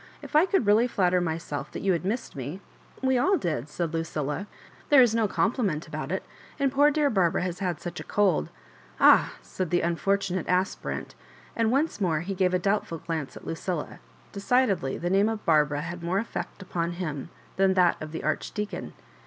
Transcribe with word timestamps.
If 0.23 0.35
I 0.35 0.47
could 0.47 0.65
really 0.65 0.87
flatter 0.87 1.21
myself 1.21 1.69
that 1.73 1.83
you 1.83 1.91
had 1.91 2.03
missed 2.03 2.35
me" 2.35 2.59
"We 3.03 3.19
all 3.19 3.37
did," 3.37 3.69
said 3.69 3.93
Lucilla; 3.93 4.47
"there 4.89 4.99
is 5.03 5.13
no 5.13 5.27
com 5.27 5.53
pliment 5.53 5.87
about 5.87 6.11
it; 6.11 6.23
and 6.57 6.71
poor 6.71 6.89
dear 6.89 7.11
Barbara 7.11 7.43
has 7.43 7.59
had 7.59 7.79
such 7.79 7.99
a 7.99 8.03
cold" 8.03 8.49
"Ah 8.99 9.33
I" 9.35 9.37
said 9.43 9.69
the 9.69 9.81
unfortunate 9.81 10.47
aspbant; 10.47 11.13
and 11.55 11.69
once 11.69 12.01
more 12.01 12.21
he 12.21 12.33
gave 12.33 12.55
a 12.55 12.57
doubtful 12.57 12.97
glance 12.97 13.37
at 13.37 13.45
Lucilla— 13.45 13.99
de 14.31 14.39
cidedly 14.39 14.99
the 14.99 15.11
name 15.11 15.29
of 15.29 15.45
Barbara 15.45 15.81
had 15.81 16.01
more 16.01 16.17
effect 16.17 16.63
upon 16.63 16.93
him 16.93 17.29
than 17.57 17.75
that 17.75 18.01
of 18.01 18.11
the 18.11 18.23
Archdeacon. 18.23 18.93